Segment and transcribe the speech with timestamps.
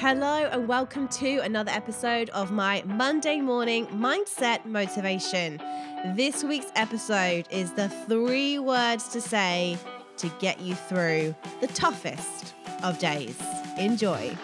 [0.00, 5.60] Hello, and welcome to another episode of my Monday morning mindset motivation.
[6.14, 9.76] This week's episode is the three words to say
[10.18, 13.42] to get you through the toughest of days.
[13.76, 14.36] Enjoy.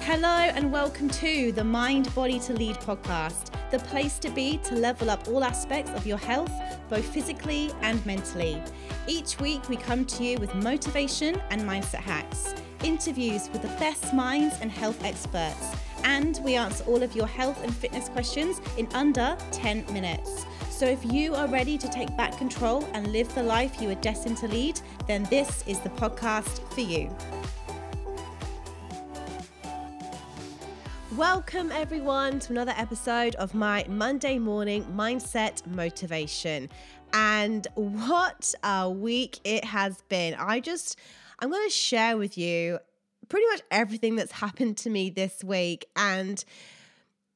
[0.00, 4.74] Hello, and welcome to the Mind Body to Lead podcast, the place to be to
[4.74, 6.52] level up all aspects of your health,
[6.90, 8.62] both physically and mentally.
[9.06, 12.52] Each week, we come to you with motivation and mindset hacks
[12.84, 15.74] interviews with the best minds and health experts.
[16.04, 20.46] And we answer all of your health and fitness questions in under 10 minutes.
[20.70, 23.96] So if you are ready to take back control and live the life you are
[23.96, 27.14] destined to lead, then this is the podcast for you.
[31.16, 36.70] Welcome, everyone, to another episode of my Monday morning mindset motivation.
[37.12, 40.34] And what a week it has been.
[40.34, 40.98] I just
[41.40, 42.78] I'm going to share with you
[43.28, 45.86] pretty much everything that's happened to me this week.
[45.96, 46.44] And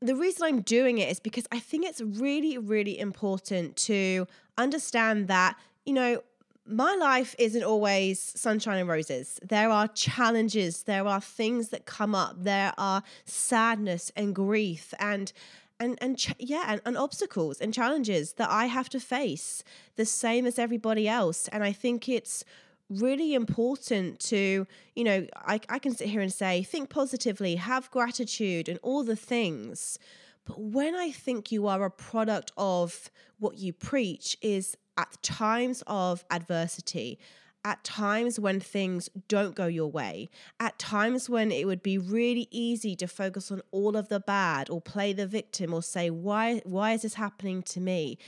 [0.01, 4.27] the reason I'm doing it is because I think it's really, really important to
[4.59, 5.57] understand that,
[5.87, 6.23] you know,
[6.67, 9.39] my life isn't always sunshine and roses.
[9.43, 15.33] There are challenges, there are things that come up, there are sadness and grief and
[15.81, 19.65] and and ch- yeah, and, and obstacles and challenges that I have to face
[19.97, 21.49] the same as everybody else.
[21.49, 22.45] And I think it's
[22.91, 27.91] really important to, you know, I, I can sit here and say, think positively, have
[27.91, 29.99] gratitude, and all the things.
[30.45, 35.83] But when I think you are a product of what you preach, is at times
[35.87, 37.19] of adversity,
[37.65, 40.29] at times when things don't go your way,
[40.61, 44.69] at times when it would be really easy to focus on all of the bad
[44.69, 48.19] or play the victim or say, why, why is this happening to me?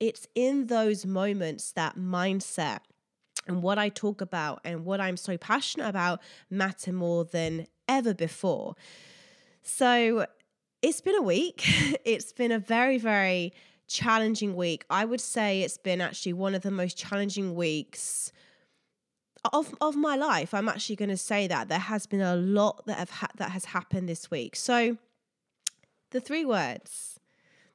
[0.00, 2.80] It's in those moments that mindset
[3.46, 8.14] and what I talk about and what I'm so passionate about matter more than ever
[8.14, 8.74] before.
[9.62, 10.26] So
[10.82, 11.64] it's been a week.
[12.04, 13.52] it's been a very, very
[13.88, 14.84] challenging week.
[14.90, 18.32] I would say it's been actually one of the most challenging weeks
[19.52, 20.52] of of my life.
[20.54, 23.50] I'm actually going to say that there has been a lot that have ha- that
[23.52, 24.56] has happened this week.
[24.56, 24.98] So
[26.10, 27.20] the three words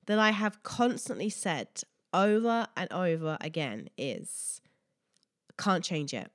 [0.07, 1.67] that I have constantly said
[2.13, 4.61] over and over again is
[5.57, 6.31] can't change it.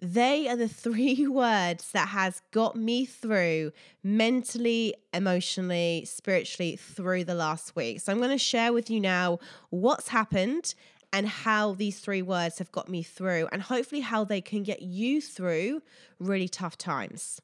[0.00, 3.72] They are the three words that has got me through
[4.02, 8.00] mentally, emotionally, spiritually through the last week.
[8.00, 9.38] So I'm going to share with you now
[9.70, 10.74] what's happened
[11.12, 14.82] and how these three words have got me through and hopefully how they can get
[14.82, 15.82] you through
[16.18, 17.40] really tough times.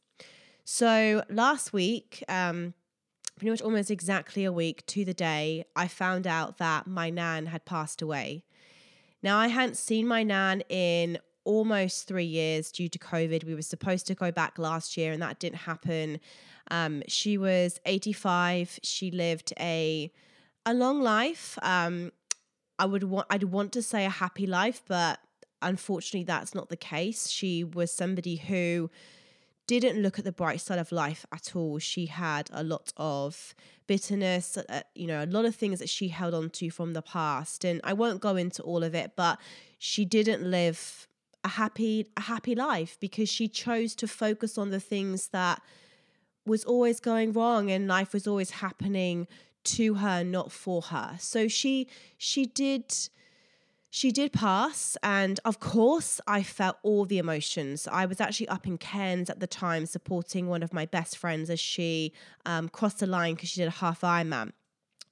[0.64, 2.74] So last week, um,
[3.36, 7.46] pretty much almost exactly a week to the day, I found out that my nan
[7.46, 8.44] had passed away.
[9.24, 13.44] Now, I hadn't seen my nan in almost three years due to COVID.
[13.44, 16.20] We were supposed to go back last year, and that didn't happen.
[16.70, 18.80] Um, she was 85.
[18.82, 20.12] She lived a
[20.66, 21.58] a long life.
[21.62, 22.12] Um,
[22.78, 25.20] I would want I'd want to say a happy life, but
[25.62, 27.30] unfortunately, that's not the case.
[27.30, 28.90] She was somebody who
[29.66, 31.78] didn't look at the bright side of life at all.
[31.78, 33.54] She had a lot of
[33.86, 37.02] bitterness, uh, you know, a lot of things that she held on to from the
[37.02, 37.64] past.
[37.64, 39.38] And I won't go into all of it, but
[39.78, 41.08] she didn't live
[41.44, 45.60] a happy a happy life because she chose to focus on the things that
[46.46, 49.26] was always going wrong and life was always happening
[49.62, 51.86] to her not for her so she
[52.16, 52.94] she did
[53.94, 57.86] she did pass, and of course, I felt all the emotions.
[57.86, 61.48] I was actually up in Cairns at the time supporting one of my best friends
[61.48, 62.12] as she
[62.44, 64.50] um, crossed the line because she did a half Ironman.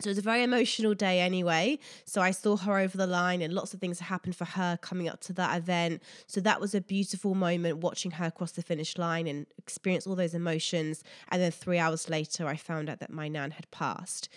[0.00, 1.78] So it was a very emotional day anyway.
[2.06, 5.09] So I saw her over the line, and lots of things happened for her coming
[5.09, 6.03] up to that event.
[6.26, 10.16] So that was a beautiful moment watching her cross the finish line and experience all
[10.16, 11.04] those emotions.
[11.28, 14.28] And then three hours later, I found out that my nan had passed.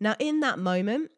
[0.00, 1.12] Now, in that moment,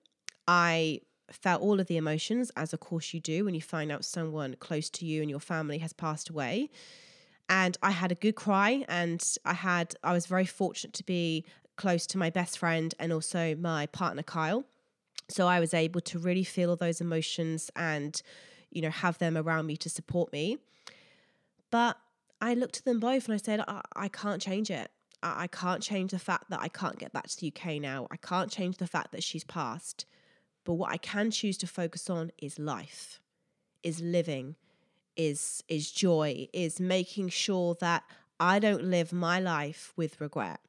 [0.47, 1.01] I
[1.33, 4.57] felt all of the emotions, as of course you do when you find out someone
[4.61, 6.71] close to you and your family has passed away.
[7.49, 11.45] And I had a good cry, and I had I was very fortunate to be
[11.77, 14.65] close to my best friend and also my partner Kyle.
[15.29, 18.21] So I was able to really feel those emotions and,
[18.71, 20.59] you know, have them around me to support me.
[21.71, 21.97] But
[22.41, 24.91] I looked at them both and I said, I, I can't change it.
[25.23, 28.09] I, I can't change the fact that I can't get back to the UK now.
[28.11, 30.07] I can't change the fact that she's passed.
[30.71, 33.19] But what I can choose to focus on is life,
[33.83, 34.55] is living,
[35.17, 38.05] is is joy, is making sure that
[38.39, 40.61] I don't live my life with regret.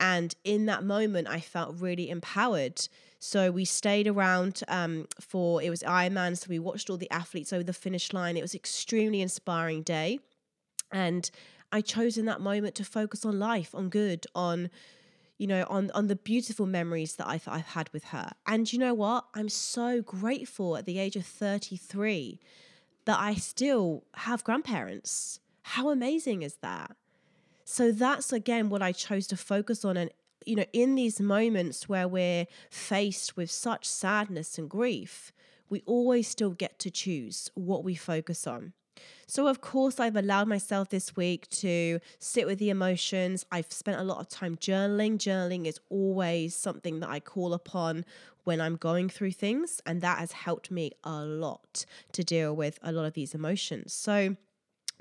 [0.00, 2.88] And in that moment, I felt really empowered.
[3.18, 6.38] So we stayed around um, for it was Ironman.
[6.38, 8.38] So we watched all the athletes over the finish line.
[8.38, 10.20] It was extremely inspiring day,
[10.90, 11.30] and
[11.70, 14.70] I chose in that moment to focus on life, on good, on
[15.38, 18.32] you know, on on the beautiful memories that I've, I've had with her.
[18.46, 19.26] And you know what?
[19.34, 22.40] I'm so grateful at the age of 33
[23.04, 25.40] that I still have grandparents.
[25.62, 26.96] How amazing is that?
[27.64, 29.96] So that's again what I chose to focus on.
[29.96, 30.10] And,
[30.44, 35.32] you know, in these moments where we're faced with such sadness and grief,
[35.68, 38.74] we always still get to choose what we focus on.
[39.26, 43.44] So, of course, I've allowed myself this week to sit with the emotions.
[43.50, 45.18] I've spent a lot of time journaling.
[45.18, 48.04] Journaling is always something that I call upon
[48.44, 52.78] when I'm going through things, and that has helped me a lot to deal with
[52.82, 53.92] a lot of these emotions.
[53.92, 54.36] So,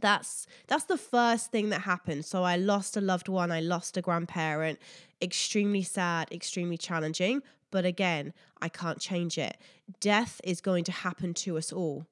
[0.01, 3.95] that's that's the first thing that happened so i lost a loved one i lost
[3.95, 4.79] a grandparent
[5.21, 7.41] extremely sad extremely challenging
[7.71, 9.55] but again i can't change it
[9.99, 12.05] death is going to happen to us all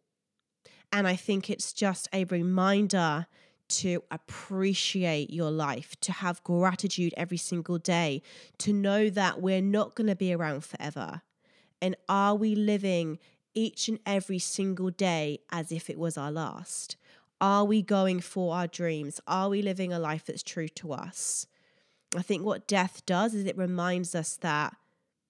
[0.92, 3.28] and I think it's just a reminder
[3.70, 8.22] to appreciate your life, to have gratitude every single day,
[8.58, 11.22] to know that we're not going to be around forever.
[11.82, 13.18] And are we living
[13.54, 16.98] each and every single day as if it was our last?
[17.40, 19.20] Are we going for our dreams?
[19.26, 21.48] Are we living a life that's true to us?
[22.16, 24.76] I think what death does is it reminds us that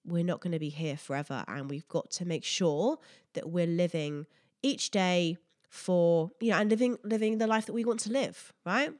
[0.04, 2.98] we're not going to be here forever and we've got to make sure
[3.34, 4.26] that we're living
[4.62, 5.38] each day
[5.72, 8.92] for you know and living living the life that we want to live right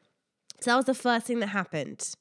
[0.61, 2.15] so that was the first thing that happened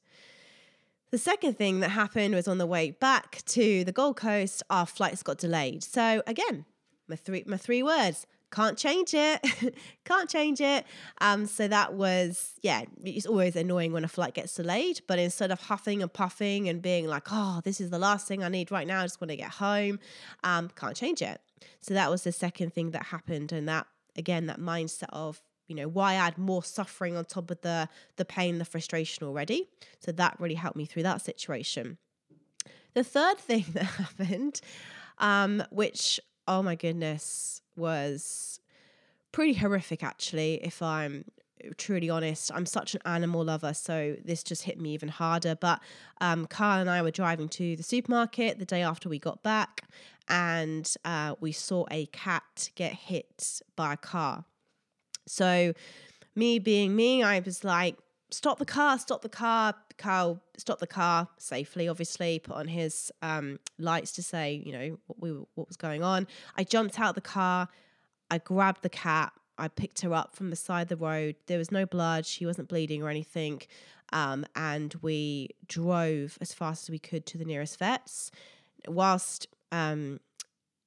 [1.12, 4.86] the second thing that happened was on the way back to the Gold Coast, our
[4.86, 5.84] flights got delayed.
[5.84, 6.64] So again,
[7.06, 9.74] my three my three words: can't change it,
[10.06, 10.86] can't change it.
[11.20, 15.02] Um, so that was yeah, it's always annoying when a flight gets delayed.
[15.06, 18.42] But instead of huffing and puffing and being like, oh, this is the last thing
[18.42, 19.98] I need right now, I just want to get home,
[20.44, 21.42] um, can't change it.
[21.82, 25.76] So that was the second thing that happened, and that again that mindset of you
[25.76, 29.68] know why add more suffering on top of the the pain the frustration already?
[30.00, 31.98] So that really helped me through that situation.
[32.94, 34.60] The third thing that happened
[35.18, 38.60] um which oh my goodness was
[39.30, 41.24] pretty horrific actually if i'm
[41.76, 42.50] truly honest.
[42.52, 45.80] I'm such an animal lover so this just hit me even harder but
[46.20, 49.82] um, Kyle and i were driving to the supermarket the day after we got back
[50.28, 54.44] and uh, we saw a cat get hit by a car.
[55.26, 55.72] So,
[56.34, 57.96] me being me, I was like,
[58.30, 59.74] stop the car, stop the car.
[59.98, 64.98] Kyle stopped the car safely, obviously, put on his um, lights to say, you know,
[65.06, 66.26] what, we, what was going on.
[66.56, 67.68] I jumped out the car,
[68.30, 71.36] I grabbed the cat, I picked her up from the side of the road.
[71.46, 73.62] There was no blood, she wasn't bleeding or anything.
[74.12, 78.30] Um, and we drove as fast as we could to the nearest vets.
[78.88, 80.20] Whilst um,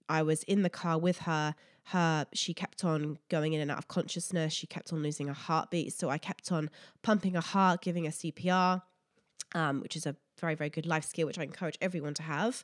[0.07, 1.55] I was in the car with her.
[1.89, 4.53] Her, she kept on going in and out of consciousness.
[4.53, 5.93] She kept on losing her heartbeat.
[5.93, 6.69] So I kept on
[7.03, 8.81] pumping her heart, giving her CPR,
[9.53, 12.63] um, which is a very, very good life skill, which I encourage everyone to have.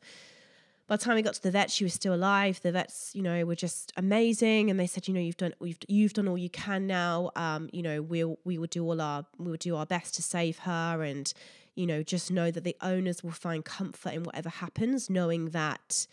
[0.87, 2.59] By the time we got to the vet, she was still alive.
[2.61, 5.77] The vets, you know, were just amazing, and they said, you know, you've done, you've,
[5.87, 7.31] you've done all you can now.
[7.35, 10.21] Um, you know, we'll, we will do all our, we will do our best to
[10.21, 11.31] save her, and
[11.75, 16.07] you know, just know that the owners will find comfort in whatever happens, knowing that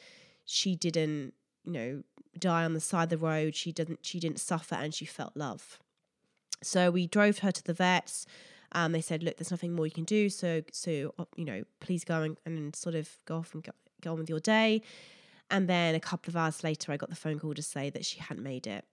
[0.45, 1.35] she didn't,
[1.65, 2.03] you know,
[2.39, 3.55] die on the side of the road.
[3.55, 5.79] She didn't she didn't suffer and she felt love.
[6.63, 8.27] So we drove her to the vets.
[8.73, 10.29] Um, they said, look, there's nothing more you can do.
[10.29, 13.73] So so uh, you know, please go and, and sort of go off and go,
[14.01, 14.83] go on with your day.
[15.51, 18.05] And then a couple of hours later, I got the phone call to say that
[18.05, 18.85] she hadn't made it.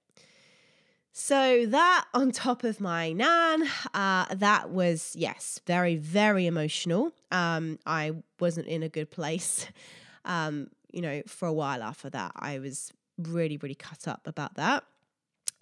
[1.18, 7.14] So that on top of my nan, uh, that was yes, very very emotional.
[7.32, 9.68] Um, I wasn't in a good place.
[10.28, 14.56] Um, you know, for a while after that, I was really, really cut up about
[14.56, 14.84] that.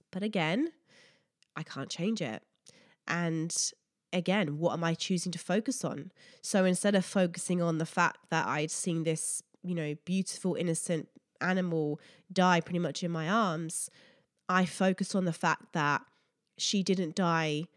[0.09, 0.71] But again,
[1.57, 2.41] I can't change it.
[3.05, 3.53] And
[4.13, 6.13] again, what am I choosing to focus on?
[6.41, 11.09] So instead of focusing on the fact that I'd seen this, you know, beautiful, innocent
[11.41, 11.99] animal
[12.31, 13.89] die pretty much in my arms,
[14.49, 16.01] I focus on the fact that
[16.57, 17.67] she didn't die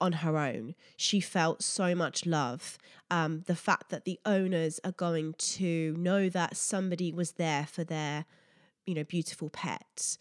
[0.00, 0.74] on her own.
[0.96, 2.78] She felt so much love.
[3.10, 7.84] Um, the fact that the owners are going to know that somebody was there for
[7.84, 8.26] their,
[8.86, 10.18] you know, beautiful pet.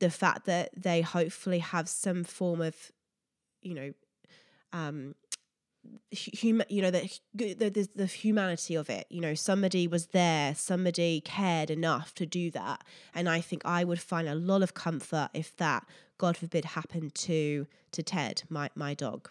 [0.00, 2.92] The fact that they hopefully have some form of,
[3.62, 3.92] you know,
[4.72, 5.14] um,
[6.40, 11.20] hum, you know the, the the humanity of it you know somebody was there somebody
[11.20, 12.82] cared enough to do that.
[13.14, 15.86] And i think i would find a lot of comfort if that
[16.18, 19.30] god forbid happened to to ted my my dog.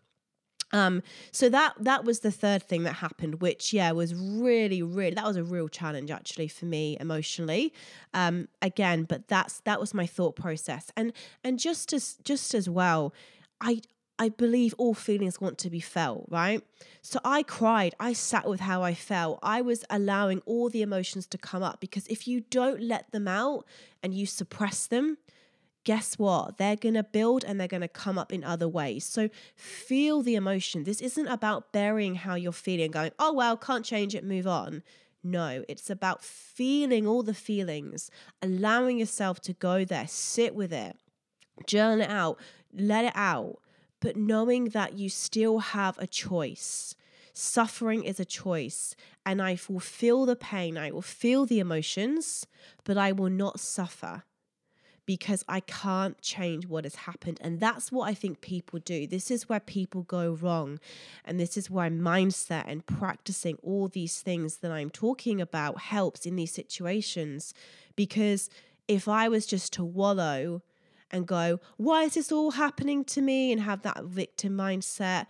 [0.72, 5.16] Um, so that that was the third thing that happened, which yeah was really really
[5.16, 7.74] that was a real challenge actually for me emotionally.
[8.14, 12.70] Um, again, but that's that was my thought process, and and just as just as
[12.70, 13.14] well,
[13.62, 13.82] I
[14.18, 16.62] I believe all feelings want to be felt, right?
[17.02, 17.96] So I cried.
[18.00, 19.40] I sat with how I felt.
[19.44, 23.28] I was allowing all the emotions to come up because if you don't let them
[23.28, 23.66] out
[24.02, 25.18] and you suppress them,
[25.84, 26.58] guess what?
[26.58, 29.04] They're going to build and they're going to come up in other ways.
[29.04, 30.86] So feel the emotion.
[30.86, 34.82] This isn't about burying how you're feeling, going, oh, well, can't change it, move on.
[35.24, 38.10] No, it's about feeling all the feelings,
[38.42, 40.96] allowing yourself to go there, sit with it,
[41.66, 42.40] journal it out,
[42.74, 43.60] let it out
[44.06, 46.94] but knowing that you still have a choice.
[47.34, 48.96] Suffering is a choice,
[49.26, 52.46] and I will feel the pain, I will feel the emotions,
[52.84, 54.22] but I will not suffer
[55.08, 57.40] because I can't change what has happened.
[57.42, 59.08] And that's what I think people do.
[59.08, 60.80] This is where people go wrong.
[61.26, 66.28] And this is why mindset and practicing all these things that I'm talking about helps
[66.28, 67.56] in these situations.
[67.96, 68.52] Because
[68.88, 70.62] if I was just to wallow,
[71.12, 73.52] and go, why is this all happening to me?
[73.52, 75.28] And have that victim mindset.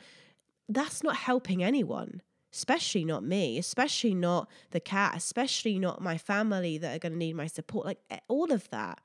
[0.68, 2.22] That's not helping anyone,
[2.54, 7.18] especially not me, especially not the cat, especially not my family that are going to
[7.18, 9.00] need my support, like eh, all of that.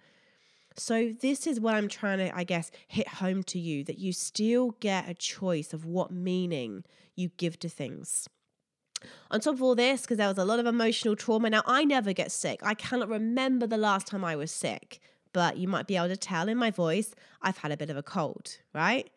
[0.76, 4.12] So, this is what I'm trying to, I guess, hit home to you that you
[4.12, 6.84] still get a choice of what meaning
[7.16, 8.28] you give to things.
[9.30, 11.50] On top of all this, because there was a lot of emotional trauma.
[11.50, 12.60] Now, I never get sick.
[12.62, 15.00] I cannot remember the last time I was sick
[15.32, 17.96] but you might be able to tell in my voice I've had a bit of
[17.96, 19.10] a cold, right?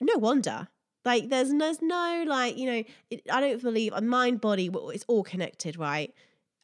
[0.00, 0.68] No wonder.
[1.04, 4.70] Like there's no, there's no like you know it, I don't believe a mind body
[4.72, 6.14] it's all connected, right?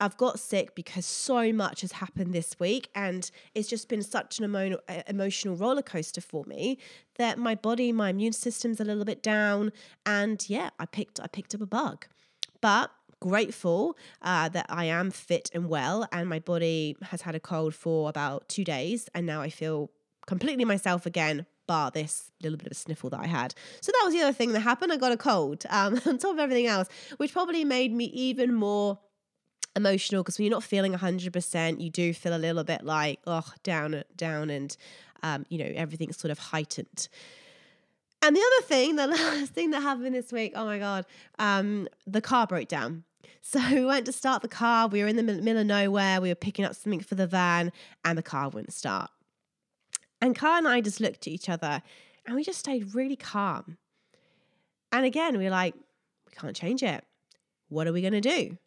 [0.02, 4.38] I've got sick because so much has happened this week, and it's just been such
[4.38, 6.78] an emo- emotional roller coaster for me
[7.16, 9.72] that my body, my immune system's a little bit down,
[10.06, 12.06] and yeah, I picked I picked up a bug,
[12.62, 12.90] but
[13.20, 17.74] grateful uh, that I am fit and well, and my body has had a cold
[17.74, 19.90] for about two days, and now I feel
[20.26, 21.46] completely myself again.
[21.66, 23.54] Bar this little bit of a sniffle that I had.
[23.80, 24.92] So that was the other thing that happened.
[24.92, 28.52] I got a cold um, on top of everything else, which probably made me even
[28.52, 28.98] more
[29.76, 33.46] emotional because when you're not feeling 100%, you do feel a little bit like, oh,
[33.62, 34.76] down, down, and,
[35.22, 37.08] um, you know, everything's sort of heightened.
[38.22, 41.06] And the other thing, the last thing that happened this week, oh my God,
[41.38, 43.04] um, the car broke down.
[43.40, 44.88] So we went to start the car.
[44.88, 46.20] We were in the middle of nowhere.
[46.20, 47.72] We were picking up something for the van,
[48.04, 49.10] and the car wouldn't start.
[50.20, 51.82] And Car and I just looked at each other
[52.26, 53.78] and we just stayed really calm.
[54.92, 55.74] And again, we were like,
[56.26, 57.04] we can't change it.
[57.68, 58.58] What are we going to do?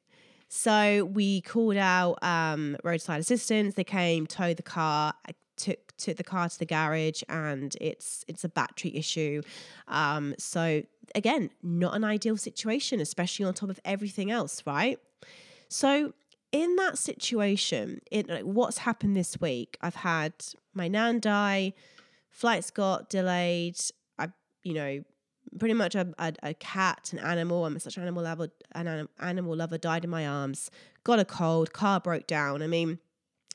[0.50, 3.76] So we called out um, roadside assistance.
[3.76, 5.14] They came, towed the car,
[5.58, 9.42] took took the car to the garage, and it's it's a battery issue.
[9.88, 10.84] Um, so
[11.16, 15.00] again, not an ideal situation, especially on top of everything else, right?
[15.70, 16.14] So,
[16.52, 19.78] in that situation, it, like, what's happened this week?
[19.82, 20.34] I've had
[20.74, 21.74] my nan die,
[22.30, 23.80] flights got delayed.
[24.20, 24.30] I,
[24.64, 25.04] you know,
[25.60, 27.66] pretty much a, a, a cat, an animal.
[27.66, 28.50] I'm such an animal lover.
[28.74, 30.70] An animal lover died in my arms.
[31.04, 31.74] Got a cold.
[31.74, 32.62] Car broke down.
[32.62, 33.00] I mean,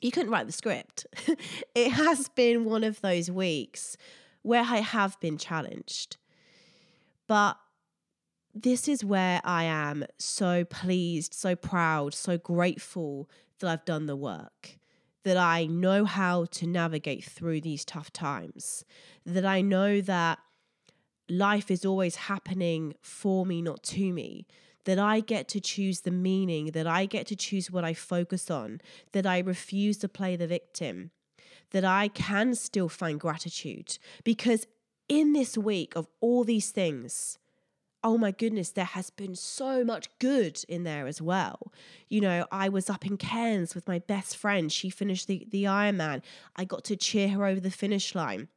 [0.01, 1.05] you couldn't write the script.
[1.75, 3.97] it has been one of those weeks
[4.41, 6.17] where I have been challenged.
[7.29, 7.57] But
[8.55, 14.15] this is where I am so pleased, so proud, so grateful that I've done the
[14.15, 14.79] work,
[15.23, 18.83] that I know how to navigate through these tough times,
[19.27, 20.39] that I know that
[21.29, 24.47] life is always happening for me, not to me.
[24.85, 28.49] That I get to choose the meaning, that I get to choose what I focus
[28.49, 28.81] on,
[29.11, 31.11] that I refuse to play the victim,
[31.71, 33.99] that I can still find gratitude.
[34.23, 34.65] Because
[35.09, 37.37] in this week of all these things,
[38.03, 41.73] oh my goodness, there has been so much good in there as well.
[42.07, 44.71] You know, I was up in Cairns with my best friend.
[44.71, 46.21] She finished the, the Ironman.
[46.55, 48.47] I got to cheer her over the finish line.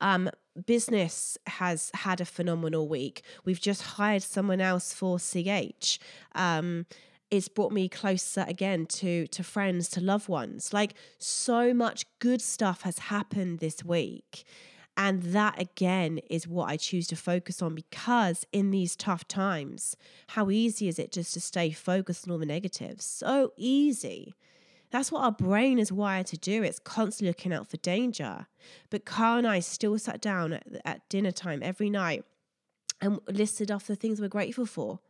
[0.00, 0.30] Um,
[0.66, 3.22] business has had a phenomenal week.
[3.44, 5.98] We've just hired someone else for CH.
[6.34, 6.86] Um,
[7.30, 10.72] it's brought me closer again to to friends, to loved ones.
[10.72, 14.44] Like so much good stuff has happened this week.
[14.96, 19.96] And that again is what I choose to focus on because in these tough times,
[20.28, 23.04] how easy is it just to stay focused on all the negatives?
[23.04, 24.34] So easy.
[24.90, 26.62] That's what our brain is wired to do.
[26.62, 28.46] It's constantly looking out for danger.
[28.90, 32.24] But Kyle and I still sat down at, at dinner time every night
[33.00, 35.00] and listed off the things we're grateful for.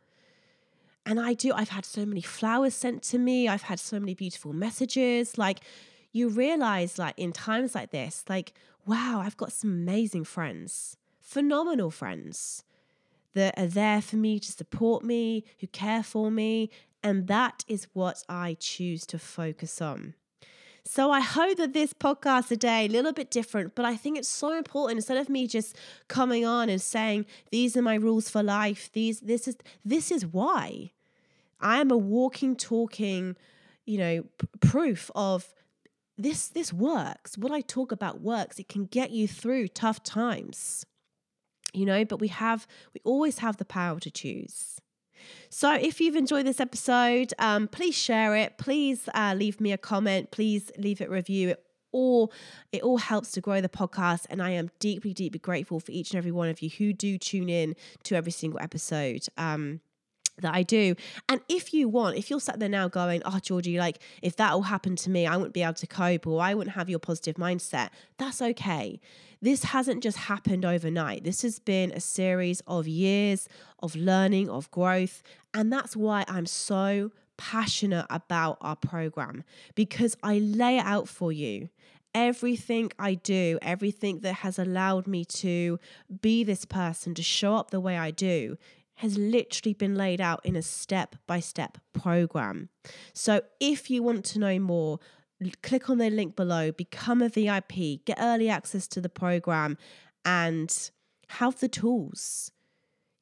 [1.05, 3.47] And I do, I've had so many flowers sent to me.
[3.47, 5.37] I've had so many beautiful messages.
[5.37, 5.59] Like,
[6.11, 8.53] you realize, like, in times like this, like,
[8.85, 12.63] wow, I've got some amazing friends, phenomenal friends
[13.33, 16.69] that are there for me to support me, who care for me.
[17.03, 20.15] And that is what I choose to focus on.
[20.87, 24.29] So I hope that this podcast today a little bit different, but I think it's
[24.29, 25.75] so important instead of me just
[26.07, 28.91] coming on and saying these are my rules for life.
[28.93, 30.91] These this is this is why
[31.59, 33.35] I am a walking talking,
[33.85, 35.55] you know, p- proof of
[36.17, 37.37] this this works.
[37.37, 38.59] What I talk about works.
[38.59, 40.85] It can get you through tough times.
[41.73, 44.79] You know, but we have we always have the power to choose.
[45.49, 48.57] So, if you've enjoyed this episode, um, please share it.
[48.57, 50.31] Please uh, leave me a comment.
[50.31, 51.49] Please leave it a review.
[51.49, 52.31] It all
[52.71, 56.11] it all helps to grow the podcast, and I am deeply, deeply grateful for each
[56.11, 59.25] and every one of you who do tune in to every single episode.
[59.37, 59.79] Um,
[60.41, 60.95] that I do.
[61.29, 64.51] And if you want, if you're sat there now going, oh, Georgie, like if that
[64.51, 66.99] all happened to me, I wouldn't be able to cope or I wouldn't have your
[66.99, 68.99] positive mindset, that's okay.
[69.41, 71.23] This hasn't just happened overnight.
[71.23, 73.47] This has been a series of years
[73.79, 75.21] of learning, of growth.
[75.53, 79.43] And that's why I'm so passionate about our program
[79.75, 81.69] because I lay it out for you
[82.15, 85.77] everything I do, everything that has allowed me to
[86.21, 88.57] be this person, to show up the way I do,
[88.95, 92.69] has literally been laid out in a step by step program.
[93.13, 94.99] So if you want to know more,
[95.61, 99.77] click on the link below, become a VIP, get early access to the program,
[100.23, 100.91] and
[101.29, 102.51] have the tools.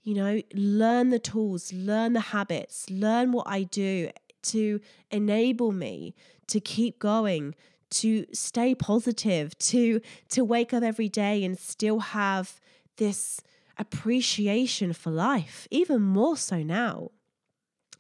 [0.04, 4.10] You know, learn the tools, learn the habits, learn what I do
[4.44, 6.14] to enable me
[6.48, 7.56] to keep going,
[7.90, 12.60] to stay positive, to to wake up every day and still have
[12.98, 13.40] this
[13.78, 17.12] appreciation for life, even more so now.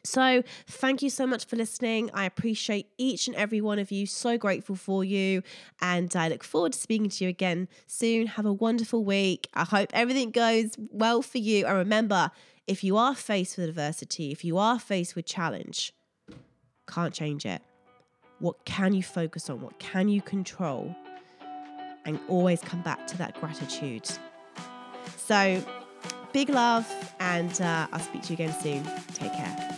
[0.05, 2.11] So, thank you so much for listening.
[2.13, 4.05] I appreciate each and every one of you.
[4.05, 5.43] So grateful for you.
[5.81, 8.27] And I look forward to speaking to you again soon.
[8.27, 9.47] Have a wonderful week.
[9.53, 11.65] I hope everything goes well for you.
[11.65, 12.31] And remember,
[12.67, 15.93] if you are faced with adversity, if you are faced with challenge,
[16.85, 17.61] can't change it.
[18.39, 19.61] What can you focus on?
[19.61, 20.93] What can you control?
[22.03, 24.09] And always come back to that gratitude.
[25.25, 25.63] So,
[26.33, 26.85] big love,
[27.21, 28.83] and uh, I'll speak to you again soon.
[29.13, 29.77] Take care.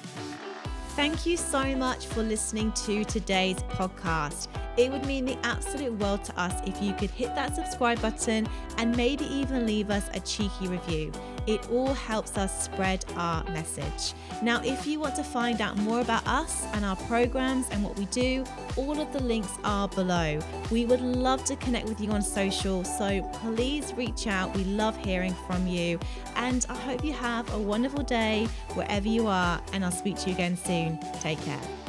[0.95, 4.47] Thank you so much for listening to today's podcast.
[4.75, 8.49] It would mean the absolute world to us if you could hit that subscribe button
[8.79, 11.11] and maybe even leave us a cheeky review.
[11.47, 14.13] It all helps us spread our message.
[14.41, 17.97] Now, if you want to find out more about us and our programs and what
[17.97, 18.43] we do,
[18.75, 20.39] all of the links are below.
[20.71, 24.55] We would love to connect with you on social, so please reach out.
[24.55, 25.99] We love hearing from you.
[26.35, 30.29] And I hope you have a wonderful day wherever you are, and I'll speak to
[30.29, 30.99] you again soon.
[31.21, 31.84] Take care.